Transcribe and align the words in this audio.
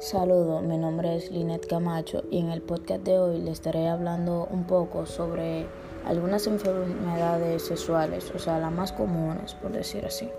Saludos, 0.00 0.62
mi 0.62 0.78
nombre 0.78 1.16
es 1.16 1.32
Linet 1.32 1.66
Camacho 1.66 2.22
y 2.30 2.38
en 2.38 2.50
el 2.50 2.62
podcast 2.62 3.02
de 3.02 3.18
hoy 3.18 3.40
le 3.40 3.50
estaré 3.50 3.88
hablando 3.88 4.46
un 4.48 4.62
poco 4.62 5.06
sobre 5.06 5.66
algunas 6.06 6.46
enfermedades 6.46 7.62
sexuales, 7.62 8.30
o 8.32 8.38
sea, 8.38 8.60
las 8.60 8.70
más 8.70 8.92
comunes, 8.92 9.54
por 9.54 9.72
decir 9.72 10.06
así. 10.06 10.30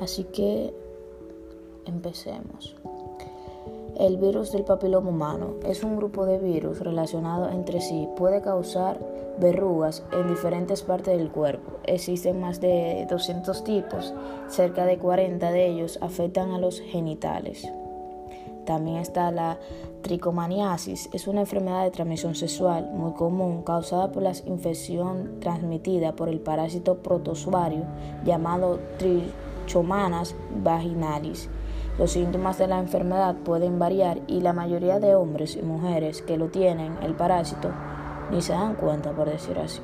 Así 0.00 0.22
que 0.22 0.72
empecemos. 1.86 2.76
El 3.98 4.16
virus 4.18 4.52
del 4.52 4.62
papiloma 4.62 5.10
humano 5.10 5.56
es 5.64 5.82
un 5.82 5.96
grupo 5.96 6.24
de 6.24 6.38
virus 6.38 6.78
relacionados 6.78 7.52
entre 7.52 7.80
sí. 7.80 8.08
Puede 8.16 8.40
causar 8.40 9.00
verrugas 9.40 10.04
en 10.12 10.28
diferentes 10.28 10.82
partes 10.82 11.18
del 11.18 11.32
cuerpo. 11.32 11.78
Existen 11.82 12.40
más 12.40 12.60
de 12.60 13.08
200 13.10 13.64
tipos, 13.64 14.14
cerca 14.46 14.86
de 14.86 14.98
40 14.98 15.50
de 15.50 15.66
ellos 15.66 15.98
afectan 16.00 16.52
a 16.52 16.60
los 16.60 16.78
genitales. 16.78 17.68
También 18.64 18.98
está 18.98 19.30
la 19.30 19.58
tricomaniasis, 20.02 21.08
es 21.12 21.26
una 21.26 21.40
enfermedad 21.40 21.84
de 21.84 21.90
transmisión 21.90 22.34
sexual 22.34 22.90
muy 22.92 23.12
común 23.12 23.62
causada 23.62 24.12
por 24.12 24.22
la 24.22 24.32
infección 24.46 25.40
transmitida 25.40 26.14
por 26.16 26.28
el 26.28 26.40
parásito 26.40 26.98
protozoario 26.98 27.84
llamado 28.24 28.80
Trichomanas 28.98 30.34
vaginalis. 30.62 31.48
Los 31.98 32.12
síntomas 32.12 32.58
de 32.58 32.66
la 32.66 32.78
enfermedad 32.78 33.36
pueden 33.36 33.78
variar 33.78 34.20
y 34.26 34.40
la 34.40 34.52
mayoría 34.52 35.00
de 35.00 35.14
hombres 35.14 35.56
y 35.56 35.62
mujeres 35.62 36.22
que 36.22 36.38
lo 36.38 36.48
tienen, 36.48 36.96
el 37.02 37.14
parásito, 37.14 37.70
ni 38.30 38.40
se 38.40 38.52
dan 38.52 38.74
cuenta, 38.74 39.12
por 39.12 39.28
decir 39.28 39.58
así. 39.58 39.82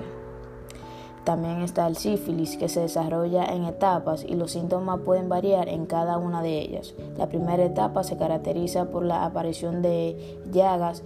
También 1.26 1.60
está 1.60 1.88
el 1.88 1.96
sífilis 1.96 2.56
que 2.56 2.68
se 2.68 2.82
desarrolla 2.82 3.46
en 3.46 3.64
etapas 3.64 4.22
y 4.22 4.36
los 4.36 4.52
síntomas 4.52 5.00
pueden 5.00 5.28
variar 5.28 5.68
en 5.68 5.84
cada 5.84 6.18
una 6.18 6.40
de 6.40 6.56
ellas. 6.56 6.94
La 7.18 7.26
primera 7.26 7.64
etapa 7.64 8.04
se 8.04 8.16
caracteriza 8.16 8.84
por 8.84 9.04
la 9.04 9.24
aparición 9.24 9.82
de 9.82 10.38
llagas. 10.52 11.02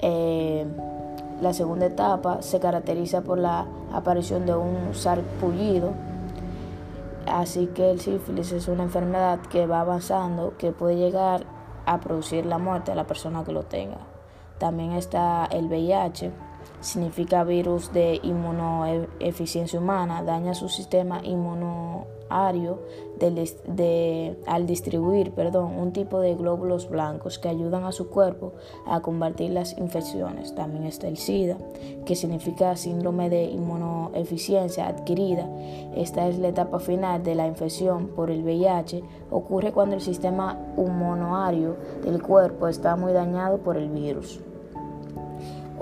Eh, 0.00 0.66
la 1.40 1.54
segunda 1.54 1.86
etapa 1.86 2.42
se 2.42 2.60
caracteriza 2.60 3.22
por 3.22 3.38
la 3.38 3.64
aparición 3.94 4.44
de 4.44 4.54
un 4.54 4.92
sarpullido. 4.92 5.94
Así 7.24 7.68
que 7.68 7.92
el 7.92 8.00
sífilis 8.00 8.52
es 8.52 8.68
una 8.68 8.82
enfermedad 8.82 9.40
que 9.40 9.66
va 9.66 9.80
avanzando, 9.80 10.52
que 10.58 10.72
puede 10.72 10.96
llegar 10.96 11.46
a 11.86 11.98
producir 11.98 12.44
la 12.44 12.58
muerte 12.58 12.92
a 12.92 12.94
la 12.94 13.06
persona 13.06 13.42
que 13.42 13.52
lo 13.52 13.62
tenga. 13.62 14.00
También 14.58 14.92
está 14.92 15.46
el 15.46 15.64
VIH, 15.68 16.30
significa 16.80 17.44
virus 17.44 17.92
de 17.92 18.20
inmunoeficiencia 18.22 19.78
humana, 19.78 20.22
daña 20.22 20.54
su 20.54 20.68
sistema 20.68 21.20
inmunario 21.24 22.78
al 24.46 24.66
distribuir 24.66 25.32
perdón, 25.32 25.76
un 25.78 25.92
tipo 25.92 26.18
de 26.20 26.34
glóbulos 26.34 26.88
blancos 26.88 27.38
que 27.38 27.48
ayudan 27.48 27.84
a 27.84 27.92
su 27.92 28.08
cuerpo 28.08 28.54
a 28.86 29.00
combatir 29.00 29.50
las 29.50 29.76
infecciones. 29.78 30.54
También 30.54 30.84
está 30.84 31.08
el 31.08 31.18
SIDA, 31.18 31.58
que 32.06 32.16
significa 32.16 32.74
síndrome 32.76 33.28
de 33.28 33.44
inmunoeficiencia 33.44 34.88
adquirida. 34.88 35.46
Esta 35.94 36.26
es 36.26 36.38
la 36.38 36.48
etapa 36.48 36.78
final 36.78 37.22
de 37.22 37.34
la 37.34 37.46
infección 37.46 38.08
por 38.08 38.30
el 38.30 38.42
VIH. 38.42 39.04
Ocurre 39.30 39.72
cuando 39.72 39.94
el 39.94 40.00
sistema 40.00 40.58
inmunario 40.76 41.76
del 42.02 42.22
cuerpo 42.22 42.66
está 42.66 42.96
muy 42.96 43.12
dañado 43.12 43.58
por 43.58 43.76
el 43.76 43.90
virus. 43.90 44.40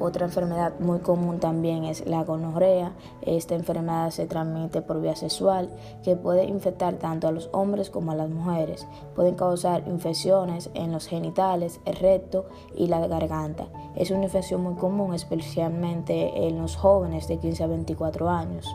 Otra 0.01 0.25
enfermedad 0.25 0.73
muy 0.81 1.01
común 1.01 1.41
también 1.41 1.85
es 1.85 2.07
la 2.07 2.25
gonorrea. 2.25 2.93
Esta 3.21 3.55
enfermedad 3.55 4.11
se 4.11 4.27
transmite 4.27 4.81
por 4.81 5.03
vía 5.03 5.15
sexual 5.15 5.69
que 6.03 6.17
puede 6.17 6.45
infectar 6.45 6.95
tanto 6.95 7.29
a 7.29 7.33
los 7.33 7.51
hombres 7.53 7.91
como 7.91 8.13
a 8.13 8.15
las 8.15 8.31
mujeres. 8.31 8.87
Pueden 9.15 9.35
causar 9.35 9.87
infecciones 9.87 10.71
en 10.73 10.91
los 10.91 11.07
genitales, 11.07 11.81
el 11.85 11.97
recto 11.97 12.47
y 12.75 12.87
la 12.87 13.07
garganta. 13.07 13.67
Es 13.95 14.11
una 14.11 14.25
infección 14.25 14.63
muy 14.63 14.75
común 14.75 15.13
especialmente 15.13 16.47
en 16.49 16.59
los 16.59 16.77
jóvenes 16.77 17.29
de 17.29 17.37
15 17.37 17.65
a 17.65 17.67
24 17.67 18.31
años. 18.31 18.75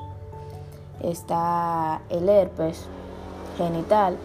Está 1.02 2.04
el 2.10 2.30
herpes 2.30 2.86
genital 3.58 4.18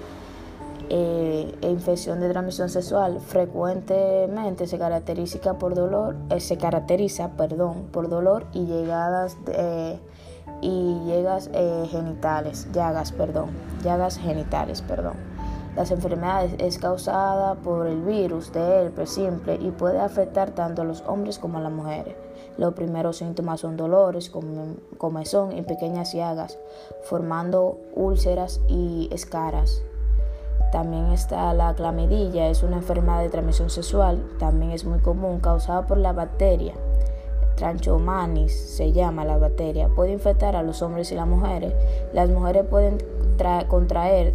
e 0.89 1.53
infección 1.63 2.21
de 2.21 2.31
transmisión 2.31 2.69
sexual 2.69 3.21
frecuentemente 3.21 4.67
se 4.67 4.79
caracteriza 4.79 5.59
por 5.59 5.75
dolor, 5.75 6.17
eh, 6.31 6.41
se 6.41 6.57
caracteriza, 6.57 7.31
perdón, 7.37 7.89
por 7.93 8.09
dolor 8.09 8.47
y 8.53 8.67
llegadas 8.67 9.37
y 10.63 11.01
llegas 11.07 11.51
eh, 11.55 11.87
genitales, 11.91 12.69
llagas, 12.73 13.13
perdón, 13.13 13.51
llagas 13.83 14.19
genitales, 14.19 14.83
perdón. 14.83 15.15
Las 15.77 15.93
enfermedades 15.93 16.55
es 16.59 16.79
causada 16.79 17.55
por 17.55 17.87
el 17.87 18.03
virus 18.03 18.53
de 18.53 18.61
herpes 18.61 19.11
simple 19.11 19.55
y 19.61 19.71
puede 19.71 20.01
afectar 20.01 20.51
tanto 20.51 20.83
a 20.83 20.85
los 20.85 21.03
hombres 21.07 21.39
como 21.39 21.59
a 21.59 21.61
las 21.61 21.73
mujeres. 21.73 22.17
Los 22.59 22.75
primeros 22.75 23.19
síntomas 23.19 23.61
son 23.61 23.77
dolores, 23.77 24.31
comezón 24.99 25.57
y 25.57 25.63
pequeñas 25.63 26.13
llagas, 26.13 26.59
formando 27.05 27.79
úlceras 27.95 28.61
y 28.69 29.09
escaras. 29.13 29.83
También 30.73 31.11
está 31.13 31.53
la 31.53 31.75
clamidilla, 31.75 32.49
es 32.49 32.63
una 32.63 32.77
enfermedad 32.77 33.21
de 33.21 33.29
transmisión 33.29 33.71
sexual, 33.71 34.23
también 34.39 34.71
es 34.71 34.85
muy 34.85 35.01
común, 35.01 35.41
causada 35.41 35.87
por 35.87 35.99
la 35.99 36.13
bacteria. 36.13 36.75
Tranchomanis 37.57 38.59
se 38.77 38.93
llama 38.93 39.25
la 39.25 39.37
bacteria, 39.37 39.89
puede 39.89 40.13
infectar 40.13 40.57
a 40.57 40.63
los 40.63 40.81
hombres 40.81 41.11
y 41.13 41.17
las 41.17 41.27
mujeres. 41.27 41.75
Las 42.15 42.31
mujeres 42.31 42.65
pueden 42.65 42.99
contraer 43.69 44.35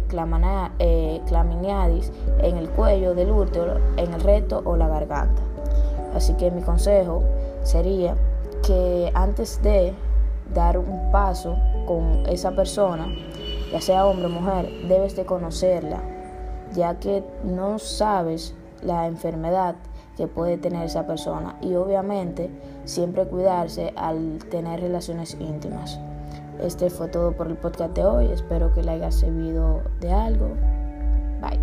eh, 0.78 1.20
claminiadis 1.26 2.12
en 2.40 2.56
el 2.56 2.68
cuello 2.68 3.14
del 3.14 3.30
útero, 3.30 3.78
en 3.96 4.12
el 4.12 4.20
recto 4.20 4.62
o 4.64 4.76
la 4.76 4.88
garganta. 4.88 5.42
Así 6.14 6.34
que 6.34 6.50
mi 6.50 6.62
consejo 6.62 7.22
sería 7.62 8.14
que 8.64 9.10
antes 9.14 9.62
de 9.62 9.94
dar 10.54 10.78
un 10.78 11.10
paso 11.10 11.56
con 11.86 12.24
esa 12.26 12.52
persona, 12.52 13.08
ya 13.72 13.80
sea 13.80 14.06
hombre 14.06 14.26
o 14.26 14.30
mujer, 14.30 14.70
debes 14.88 15.16
de 15.16 15.24
conocerla, 15.24 16.00
ya 16.74 16.98
que 16.98 17.24
no 17.44 17.78
sabes 17.78 18.54
la 18.82 19.06
enfermedad 19.06 19.76
que 20.16 20.26
puede 20.26 20.56
tener 20.56 20.84
esa 20.84 21.06
persona 21.06 21.56
y 21.60 21.74
obviamente 21.74 22.50
siempre 22.84 23.26
cuidarse 23.26 23.92
al 23.96 24.38
tener 24.50 24.80
relaciones 24.80 25.36
íntimas. 25.38 26.00
Este 26.60 26.88
fue 26.88 27.08
todo 27.08 27.32
por 27.32 27.48
el 27.48 27.56
podcast 27.56 27.94
de 27.94 28.04
hoy, 28.04 28.26
espero 28.32 28.72
que 28.72 28.82
le 28.82 28.92
haya 28.92 29.10
servido 29.10 29.82
de 30.00 30.10
algo. 30.10 30.48
Bye. 31.40 31.60